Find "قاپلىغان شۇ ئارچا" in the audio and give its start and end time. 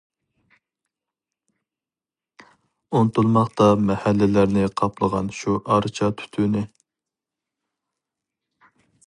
4.81-6.11